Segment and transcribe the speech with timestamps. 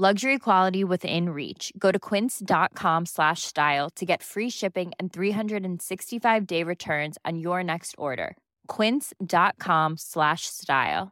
[0.00, 1.72] Luxury quality within reach.
[1.76, 7.64] Go to quince.com slash style to get free shipping and 365 day returns on your
[7.64, 8.36] next order.
[8.68, 11.10] Quince.com slash style.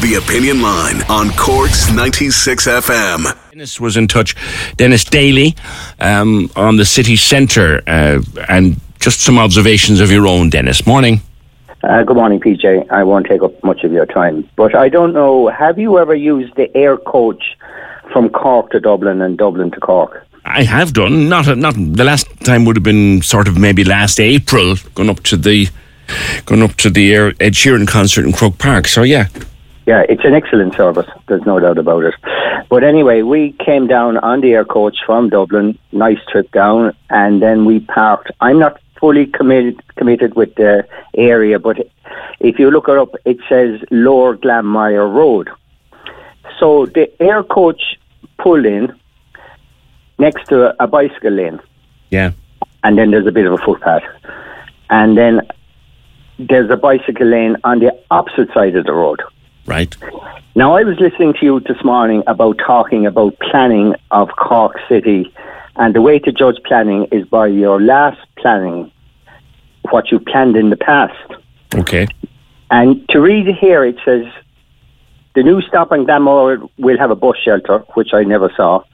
[0.00, 3.50] The Opinion Line on Corks 96 FM.
[3.50, 4.34] Denis was in touch,
[4.78, 5.54] Denis Daly,
[6.00, 10.86] um, on the city centre, uh, and just some observations of your own, Denis.
[10.86, 11.20] Morning.
[11.84, 12.90] Uh, good morning, PJ.
[12.90, 15.48] I won't take up much of your time, but I don't know.
[15.48, 17.58] Have you ever used the air coach
[18.10, 20.26] from Cork to Dublin and Dublin to Cork?
[20.46, 21.28] I have done.
[21.28, 25.22] Not not the last time would have been sort of maybe last April, going up
[25.24, 25.68] to the
[26.46, 28.86] going up to the Ed Sheeran concert in Croke Park.
[28.88, 29.28] So yeah,
[29.84, 31.10] Yeah, it's an excellent service.
[31.28, 32.14] There's no doubt about it.
[32.70, 35.78] But anyway, we came down on the air coach from Dublin.
[35.92, 38.30] Nice trip down, and then we parked.
[38.40, 40.82] I'm not fully committed committed with the
[41.14, 41.76] area, but
[42.40, 45.50] if you look it up, it says Lower Glanmire Road.
[46.58, 47.82] So the air coach
[48.38, 48.98] pulled in
[50.18, 51.60] next to a bicycle lane,
[52.08, 52.30] yeah.
[52.82, 54.04] and then there's a bit of a footpath,
[54.88, 55.42] and then
[56.38, 59.20] there's a bicycle lane on the opposite side of the road.
[59.66, 59.94] Right.
[60.54, 65.30] Now, I was listening to you this morning about talking about planning of Cork City,
[65.76, 68.90] and the way to judge planning is by your last planning,
[69.90, 71.32] what you planned in the past.
[71.74, 72.06] Okay.
[72.70, 74.24] And to read here, it says
[75.34, 78.84] the new stop in Glanmire will have a bus shelter, which I never saw,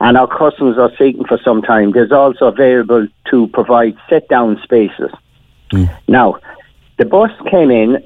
[0.00, 1.92] and our customers are seeking for some time.
[1.92, 5.10] There's also available to provide set down spaces.
[5.70, 5.84] Hmm.
[6.08, 6.38] Now,
[6.98, 8.02] the bus came in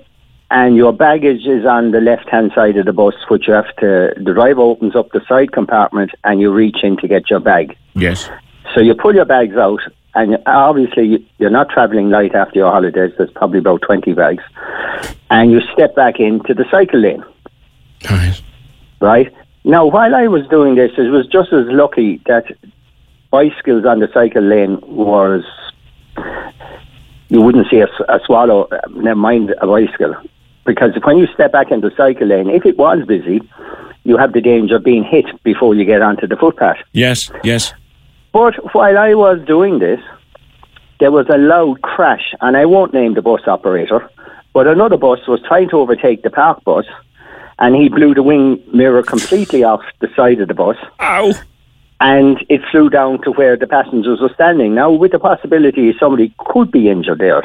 [0.51, 3.75] and your baggage is on the left hand side of the bus, which you have
[3.77, 7.41] to, the driver opens up the side compartment and you reach in to get your
[7.41, 7.77] bag.
[7.95, 8.31] Yes.
[8.75, 9.81] So you pull your bags out,
[10.15, 13.13] and obviously you- you're not travelling light after your holidays.
[13.17, 14.43] There's probably about 20 bags.
[15.31, 17.25] And you step back into the cycle lane,
[18.11, 18.43] right.
[19.01, 19.33] right?
[19.65, 22.45] Now, while I was doing this, it was just as lucky that
[23.31, 25.43] bicycles on the cycle lane was,
[27.29, 30.15] you wouldn't see a swallow, uh, never mind a bicycle.
[30.67, 33.41] Because when you step back into the cycle lane, if it was busy,
[34.05, 36.79] you have the danger of being hit before you get onto the footpath.
[36.93, 37.31] Yes.
[37.43, 37.73] Yes.
[38.35, 40.01] But while I was doing this,
[40.99, 44.11] there was a loud crash, and I won't name the bus operator,
[44.53, 46.85] but another bus was trying to overtake the park bus,
[47.61, 51.31] and he blew the wing mirror completely off the side of the bus, Ow.
[52.01, 54.75] and it flew down to where the passengers were standing.
[54.75, 57.45] Now, with the possibility somebody could be injured there.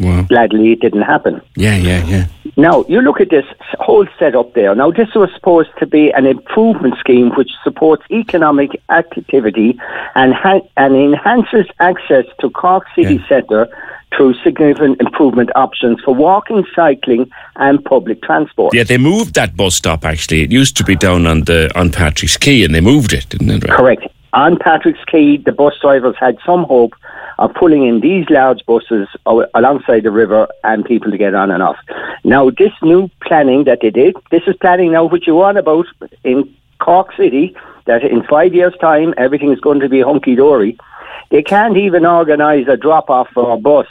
[0.00, 0.22] Wow.
[0.22, 1.40] Gladly, it didn't happen.
[1.56, 1.76] Yeah.
[1.76, 2.04] Yeah.
[2.06, 2.26] Yeah.
[2.56, 3.46] Now, you look at this
[3.80, 4.74] whole setup there.
[4.74, 9.78] Now, this was supposed to be an improvement scheme which supports economic activity
[10.14, 13.28] and, ha- and enhances access to Cork City Yeah.
[13.28, 13.68] Centre
[14.14, 18.74] through significant improvement options for walking, cycling, and public transport.
[18.74, 18.84] Yeah.
[18.84, 20.04] They moved that bus stop.
[20.04, 23.26] Actually, it used to be down on the on Patrick's Quay, and they moved it,
[23.30, 23.62] didn't it?
[23.70, 24.06] Correct.
[24.34, 26.94] On Patrick's Quay, the bus drivers had some hope
[27.38, 31.62] of pulling in these large buses alongside the river and people to get on and
[31.62, 31.76] off.
[32.24, 35.86] Now, this new planning that they did, this is planning now which you want about
[36.24, 37.54] in Cork City,
[37.84, 40.78] that in five years' time everything is going to be hunky dory.
[41.30, 43.86] They can't even organise a drop off for a bus.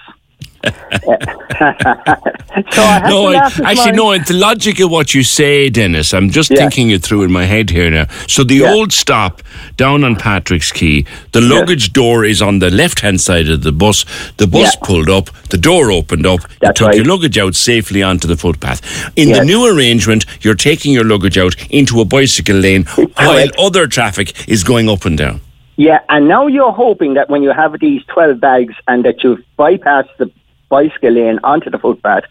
[2.74, 3.96] So I No, I, actually, morning.
[3.96, 4.12] no.
[4.12, 6.14] It's the logic of what you say, Denis.
[6.14, 6.58] I'm just Yeah.
[6.58, 8.06] thinking it through in my head here now.
[8.28, 8.72] So the Yeah.
[8.74, 9.42] old stop
[9.78, 14.06] down on Patrick's Quay, the luggage door is on the left-hand side of the bus.
[14.38, 14.86] The bus Yeah.
[14.88, 16.42] pulled up, the door opened up.
[16.62, 16.96] you took right.
[16.96, 18.82] your luggage out safely onto the footpath.
[19.16, 22.86] In the new arrangement, you're taking your luggage out into a bicycle lane
[23.18, 25.42] while other traffic is going up and down.
[25.78, 29.42] Yeah, and now you're hoping that when you have these 12 bags and that you've
[29.58, 30.30] bypassed the
[30.76, 32.24] bicycle lane onto the footpath,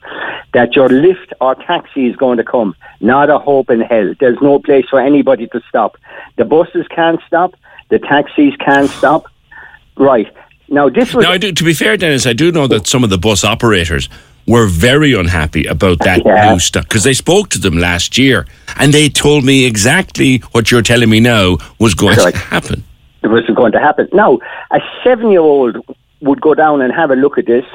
[0.54, 2.75] that your lift or taxi is going to come.
[3.00, 4.14] Not a hope in hell.
[4.19, 5.96] There's no place for anybody to stop.
[6.37, 7.54] The buses can't stop.
[7.90, 9.26] The taxis can't stop.
[9.96, 10.26] Right.
[10.69, 11.25] Now, this was.
[11.25, 13.44] Now, I do, to be fair, Denis, I do know that some of the bus
[13.44, 14.08] operators
[14.46, 16.52] were very unhappy about that Yeah.
[16.52, 18.46] new stuff because they spoke to them last year
[18.81, 22.34] and they told me exactly what you're telling me now was going Right.
[22.34, 22.82] to happen.
[23.22, 24.08] it wasn't going to happen.
[24.14, 24.38] Now,
[24.70, 25.76] a seven year old
[26.22, 27.66] would go down and have a look at this,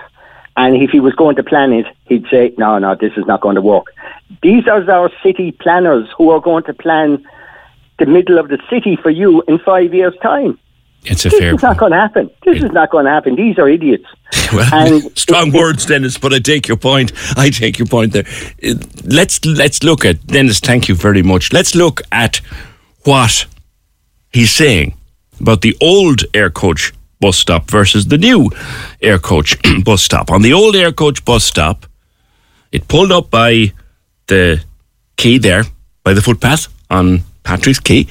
[0.57, 3.41] and if he was going to plan it, he'd say, No, no, this is not
[3.41, 3.87] going to work.
[4.41, 7.23] These are our city planners who are going to plan
[7.99, 10.59] the middle of the city for you in five years' time.
[11.03, 12.31] It's a This fair is not going to happen.
[12.43, 13.35] This is not going to happen.
[13.35, 14.05] These are idiots.
[14.53, 17.11] Well, And strong it- words, Denis, but I take your point.
[17.37, 18.25] I take your point there.
[19.05, 20.59] Let's let's look at Denis.
[20.59, 21.51] Thank you very much.
[21.53, 22.41] Let's look at
[23.05, 23.45] what
[24.31, 24.93] he's saying
[25.39, 28.49] about the old air coach bus stop versus the new
[29.01, 30.31] air coach bus stop.
[30.31, 31.85] On the old air coach bus stop,
[32.71, 33.73] it pulled up by
[34.27, 34.63] the
[35.17, 35.63] quay there,
[36.03, 38.07] by the footpath on Patrick's Quay,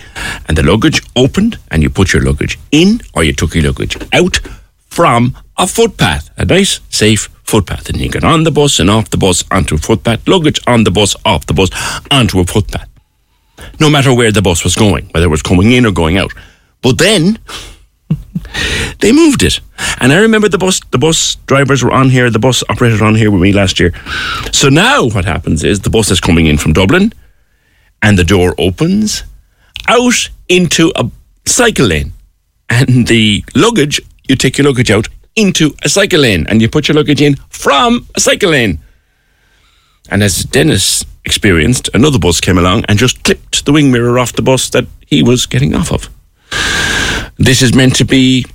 [0.47, 3.97] and the luggage opened, and you put your luggage in, or you took your luggage
[4.13, 4.39] out
[4.87, 7.89] from a footpath, a nice, safe footpath.
[7.89, 10.85] And you get on the bus and off the bus onto a footpath, luggage on
[10.85, 11.71] the bus, off the bus,
[12.11, 12.89] onto a footpath.
[13.81, 16.33] No matter where the bus was going, whether it was coming in or going out.
[16.81, 17.39] But then
[19.05, 19.61] they moved it.
[20.01, 23.07] And I remember the bus the bus drivers were on here, the bus operators were
[23.07, 23.93] on here with me last year.
[24.51, 27.13] So now what happens is the bus is coming in from Dublin
[28.01, 29.25] and the door opens
[29.89, 31.11] out into a
[31.45, 32.15] cycle lane.
[32.71, 36.89] And the luggage, you take your luggage out into a cycle lane and you put
[36.89, 38.79] your luggage in from a cycle lane.
[40.09, 44.33] And as Denis experienced, another bus came along and just clipped the wing mirror off
[44.33, 46.09] the bus that he was getting off of.
[47.37, 48.47] This is meant to be